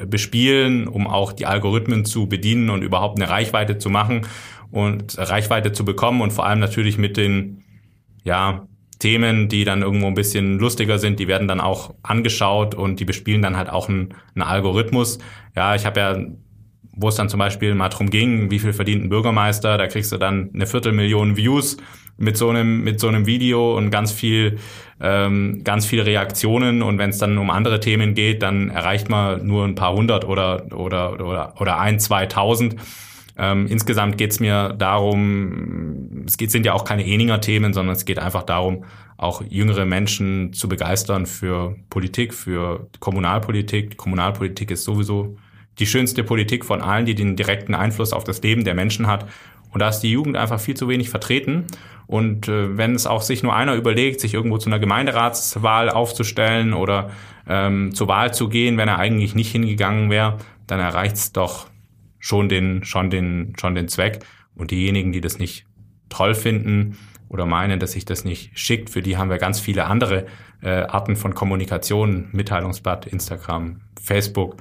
[0.06, 4.21] bespielen, um auch die Algorithmen zu bedienen und überhaupt eine Reichweite zu machen
[4.71, 7.63] und Reichweite zu bekommen und vor allem natürlich mit den
[8.23, 8.67] ja,
[8.99, 13.06] Themen, die dann irgendwo ein bisschen lustiger sind, die werden dann auch angeschaut und die
[13.06, 15.19] bespielen dann halt auch einen, einen Algorithmus.
[15.56, 16.17] Ja, ich habe ja,
[16.91, 20.12] wo es dann zum Beispiel mal drum ging, wie viel verdient ein Bürgermeister, da kriegst
[20.12, 21.78] du dann eine Viertelmillion Views
[22.19, 24.60] mit so einem mit so einem Video und ganz viel
[25.01, 29.47] ähm, ganz viele Reaktionen und wenn es dann um andere Themen geht, dann erreicht man
[29.47, 32.75] nur ein paar hundert oder oder oder oder ein zweitausend.
[33.38, 37.95] Ähm, insgesamt geht es mir darum, es geht, sind ja auch keine Eninger Themen, sondern
[37.95, 38.84] es geht einfach darum,
[39.15, 43.95] auch jüngere Menschen zu begeistern für Politik, für Kommunalpolitik.
[43.95, 45.38] Kommunalpolitik ist sowieso
[45.79, 49.25] die schönste Politik von allen, die den direkten Einfluss auf das Leben der Menschen hat.
[49.71, 51.65] Und da ist die Jugend einfach viel zu wenig vertreten.
[52.08, 56.73] Und äh, wenn es auch sich nur einer überlegt, sich irgendwo zu einer Gemeinderatswahl aufzustellen
[56.73, 57.12] oder
[57.47, 61.67] ähm, zur Wahl zu gehen, wenn er eigentlich nicht hingegangen wäre, dann erreicht es doch
[62.17, 64.19] schon den, schon den, schon den Zweck.
[64.55, 65.65] Und diejenigen, die das nicht
[66.10, 66.97] toll finden
[67.29, 70.25] oder meinen, dass sich das nicht schickt, für die haben wir ganz viele andere
[70.62, 74.58] äh, Arten von Kommunikation, Mitteilungsblatt, Instagram, Facebook,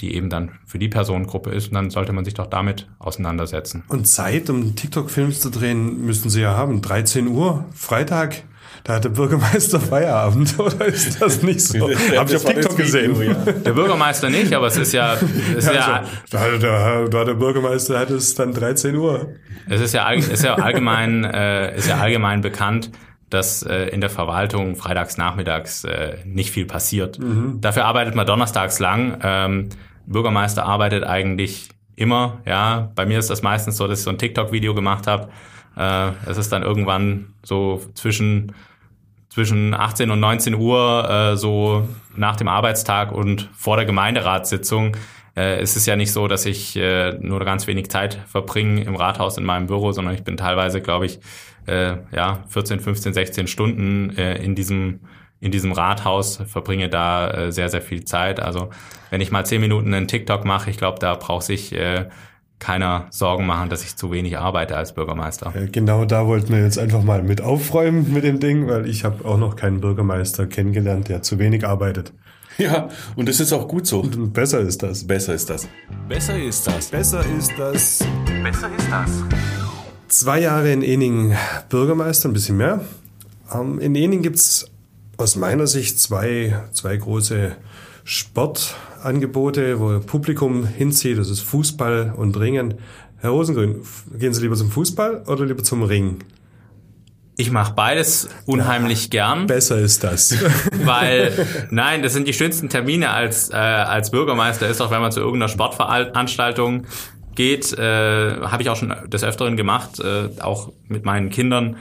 [0.00, 1.68] die eben dann für die Personengruppe ist.
[1.68, 3.84] Und dann sollte man sich doch damit auseinandersetzen.
[3.88, 6.82] Und Zeit, um TikTok-Films zu drehen, müssten Sie ja haben.
[6.82, 8.42] 13 Uhr, Freitag.
[8.84, 11.90] Da hat der Bürgermeister Feierabend, oder ist das nicht so?
[12.16, 13.18] Hab ich auf TikTok gesehen.
[13.18, 13.52] Video, ja.
[13.52, 17.18] Der Bürgermeister nicht, aber es ist ja, es ist ja, also, da, hat der, da
[17.18, 19.34] hat der Bürgermeister hat es dann 13 Uhr.
[19.68, 22.92] Es ist ja, ist ja allgemein, äh, ist ja allgemein bekannt,
[23.36, 27.18] dass äh, in der Verwaltung freitags nachmittags äh, nicht viel passiert.
[27.60, 29.18] Dafür arbeitet man donnerstags lang.
[29.22, 29.68] Ähm,
[30.06, 32.38] Bürgermeister arbeitet eigentlich immer.
[32.46, 35.28] Ja, bei mir ist das meistens so, dass ich so ein TikTok-Video gemacht habe.
[35.76, 38.52] Äh, es ist dann irgendwann so zwischen
[39.28, 44.96] zwischen 18 und 19 Uhr, äh, so nach dem Arbeitstag und vor der Gemeinderatssitzung.
[45.36, 48.96] Äh, es ist ja nicht so, dass ich äh, nur ganz wenig Zeit verbringe im
[48.96, 51.20] Rathaus in meinem Büro, sondern ich bin teilweise, glaube ich,
[51.66, 55.00] äh, ja 14, 15, 16 Stunden äh, in diesem
[55.38, 58.40] in diesem Rathaus, verbringe da äh, sehr, sehr viel Zeit.
[58.40, 58.70] Also
[59.10, 62.08] wenn ich mal zehn Minuten einen TikTok mache, ich glaube, da braucht sich äh,
[62.58, 65.52] keiner Sorgen machen, dass ich zu wenig arbeite als Bürgermeister.
[65.54, 69.04] Ja, Genau da wollten wir jetzt einfach mal mit aufräumen mit dem Ding, weil ich
[69.04, 72.12] habe auch noch keinen Bürgermeister kennengelernt, der zu wenig arbeitet.
[72.58, 74.00] Ja, und das ist auch gut so.
[74.00, 75.06] Und besser ist das.
[75.06, 75.68] Besser ist das.
[76.08, 76.86] Besser ist das.
[76.88, 77.98] Besser ist das.
[78.42, 79.10] Besser ist das.
[80.08, 81.36] Zwei Jahre in Ening
[81.68, 82.80] Bürgermeister, ein bisschen mehr.
[83.52, 84.70] Ähm, in Ening gibt's
[85.18, 87.56] aus meiner Sicht zwei, zwei große
[88.04, 91.18] Sportangebote, wo Publikum hinzieht.
[91.18, 92.74] Das ist Fußball und Ringen.
[93.18, 93.82] Herr Rosengrün,
[94.18, 96.18] gehen Sie lieber zum Fußball oder lieber zum Ring?
[97.38, 99.46] Ich mache beides unheimlich gern.
[99.46, 100.34] Besser ist das.
[100.84, 101.32] weil
[101.70, 105.20] nein, das sind die schönsten Termine als äh, als Bürgermeister ist auch, wenn man zu
[105.20, 106.86] irgendeiner Sportveranstaltung
[107.34, 111.76] geht, äh, habe ich auch schon des öfteren gemacht, äh, auch mit meinen Kindern.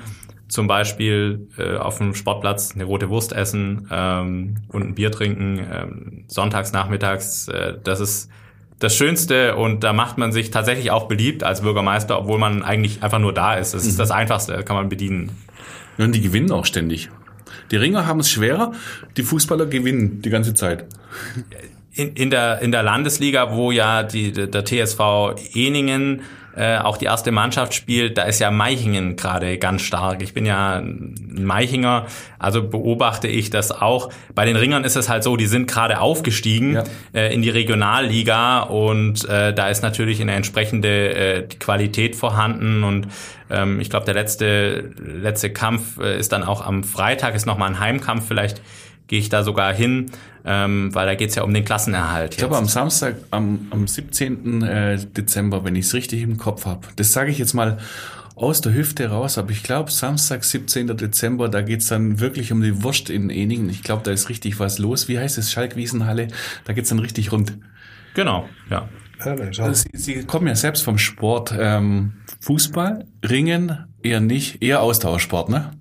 [0.50, 5.60] Zum Beispiel äh, auf dem Sportplatz eine rote Wurst essen ähm, und ein Bier trinken,
[5.72, 7.48] ähm, sonntags, nachmittags.
[7.48, 8.30] Äh, das ist
[8.80, 13.04] das Schönste und da macht man sich tatsächlich auch beliebt als Bürgermeister, obwohl man eigentlich
[13.04, 13.74] einfach nur da ist.
[13.74, 15.32] Das ist das Einfachste, kann man bedienen.
[15.98, 17.10] Ja, und die gewinnen auch ständig.
[17.72, 18.74] Die Ringer haben es schwerer,
[19.18, 20.86] die Fußballer gewinnen die ganze Zeit.
[21.94, 25.00] in, in, der, in der Landesliga, wo ja die, der TSV
[25.54, 26.22] Eningen
[26.56, 30.22] äh, auch die erste Mannschaft spielt, da ist ja Meichingen gerade ganz stark.
[30.22, 32.06] Ich bin ja ein Meichinger,
[32.40, 34.10] also beobachte ich das auch.
[34.34, 36.84] Bei den Ringern ist es halt so, die sind gerade aufgestiegen Ja.
[37.14, 43.08] äh, in die Regionalliga und äh, da ist natürlich eine entsprechende äh, Qualität vorhanden und
[43.50, 47.70] ähm, ich glaube, der letzte, letzte Kampf äh, ist dann auch am Freitag, ist nochmal
[47.70, 48.62] ein Heimkampf, vielleicht
[49.08, 50.12] gehe ich da sogar hin,
[50.46, 52.34] ähm, weil da geht's ja um den Klassenerhalt.
[52.34, 54.62] Ich glaube am Samstag, am, am 17.
[54.62, 56.88] äh, Dezember, wenn ich es richtig im Kopf habe.
[56.96, 57.80] Das sage ich jetzt mal
[58.36, 60.96] aus der Hüfte raus, aber ich glaube Samstag, 17.
[60.98, 63.70] Dezember, da geht's dann wirklich um die Wurst in Eningen.
[63.70, 65.08] Ich glaube, da ist richtig was los.
[65.08, 65.52] Wie heißt es?
[65.52, 66.28] Schalkwiesenhalle?
[66.66, 67.58] Da geht's dann richtig rund.
[68.14, 68.88] Genau, ja.
[69.64, 71.54] Also Sie, Sie kommen ja selbst vom Sport.
[71.58, 75.72] Ähm, Fußball, Ringen, eher nicht, eher Austauschsport, ne?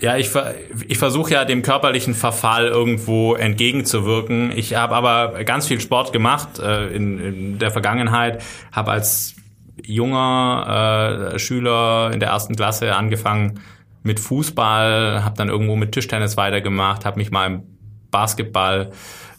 [0.00, 0.30] Ja, ich,
[0.86, 4.52] ich versuche ja dem körperlichen Verfall irgendwo entgegenzuwirken.
[4.56, 9.34] Ich habe aber ganz viel Sport gemacht äh, in, in der Vergangenheit, habe als
[9.82, 13.60] junger äh, Schüler in der ersten Klasse angefangen
[14.04, 17.62] mit Fußball, habe dann irgendwo mit Tischtennis weitergemacht, habe mich mal im
[18.12, 18.92] Basketball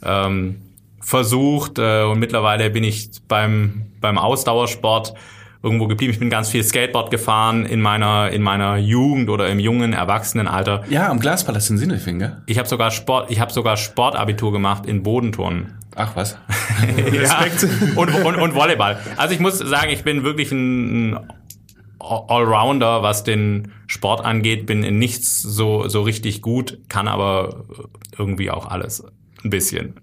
[0.03, 0.61] ähm,
[0.99, 5.13] versucht äh, und mittlerweile bin ich beim, beim Ausdauersport
[5.61, 6.13] irgendwo geblieben.
[6.13, 10.83] Ich bin ganz viel Skateboard gefahren in meiner, in meiner Jugend oder im jungen Erwachsenenalter.
[10.89, 12.37] Ja, am Glaspalast in Sindelfingen, gell?
[12.45, 15.77] Ich habe sogar Sport, ich habe sogar Sportabitur gemacht in Bodenturnen.
[15.95, 16.37] Ach was.
[17.11, 17.45] Ja,
[17.95, 18.99] und, und, und Volleyball.
[19.17, 21.19] Also ich muss sagen, ich bin wirklich ein, ein
[21.99, 27.65] Allrounder, was den Sport angeht, bin in nichts so, so richtig gut, kann aber
[28.17, 29.03] irgendwie auch alles.
[29.43, 29.93] Ein bisschen.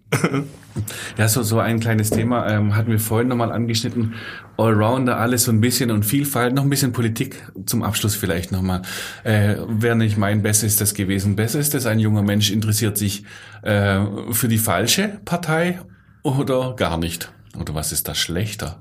[1.16, 4.14] Ja, so, so ein kleines Thema ähm, hatten wir vorhin nochmal angeschnitten.
[4.59, 8.83] Allrounder, alles so ein bisschen und Vielfalt, noch ein bisschen Politik zum Abschluss vielleicht nochmal.
[9.25, 11.37] Äh, Wäre nicht mein Besser ist das gewesen.
[11.37, 13.25] Besser ist das, ein junger Mensch interessiert sich
[13.62, 15.81] äh, für die falsche Partei
[16.22, 17.31] oder gar nicht?
[17.59, 18.81] Oder was ist da schlechter?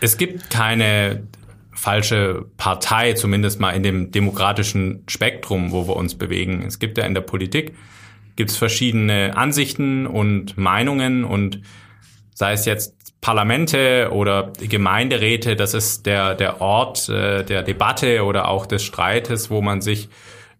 [0.00, 1.22] Es gibt keine
[1.72, 6.62] falsche Partei, zumindest mal in dem demokratischen Spektrum, wo wir uns bewegen.
[6.66, 7.74] Es gibt ja in der Politik
[8.36, 11.60] gibt's verschiedene Ansichten und Meinungen und
[12.34, 18.48] sei es jetzt Parlamente oder Gemeinderäte, das ist der, der Ort äh, der Debatte oder
[18.48, 20.08] auch des Streites, wo man sich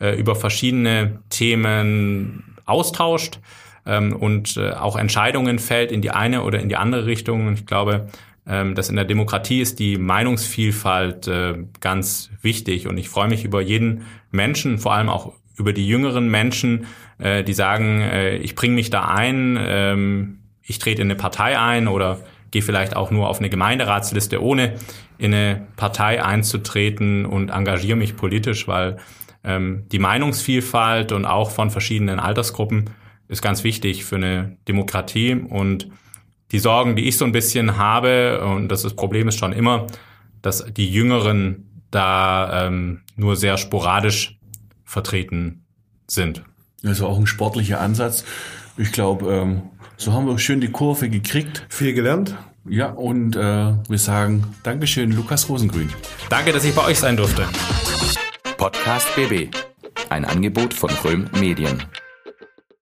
[0.00, 3.40] äh, über verschiedene Themen austauscht
[3.84, 7.48] ähm, und äh, auch Entscheidungen fällt in die eine oder in die andere Richtung.
[7.48, 8.08] Und ich glaube,
[8.46, 12.86] ähm, dass in der Demokratie ist die Meinungsvielfalt äh, ganz wichtig.
[12.86, 16.86] Und ich freue mich über jeden Menschen, vor allem auch über die jüngeren Menschen,
[17.22, 21.58] äh, die sagen, äh, ich bringe mich da ein, ähm, ich trete in eine Partei
[21.58, 24.74] ein oder gehe vielleicht auch nur auf eine Gemeinderatsliste, ohne
[25.18, 28.98] in eine Partei einzutreten und engagiere mich politisch, weil
[29.44, 32.90] ähm, die Meinungsvielfalt und auch von verschiedenen Altersgruppen
[33.28, 35.88] ist ganz wichtig für eine Demokratie und
[36.50, 39.86] die Sorgen, die ich so ein bisschen habe, und das ist, Problem ist schon immer,
[40.42, 44.38] dass die Jüngeren da ähm, nur sehr sporadisch
[44.84, 45.64] vertreten
[46.06, 46.42] sind.
[46.84, 48.24] Also auch ein sportlicher Ansatz.
[48.76, 49.62] Ich glaube, ähm,
[49.96, 51.64] so haben wir schön die Kurve gekriegt.
[51.68, 52.36] Viel gelernt.
[52.68, 55.90] Ja, und äh, wir sagen Dankeschön, Lukas Rosengrün.
[56.28, 57.46] Danke, dass ich bei euch sein durfte.
[58.56, 59.54] Podcast BB.
[60.08, 61.82] Ein Angebot von Röhm Medien.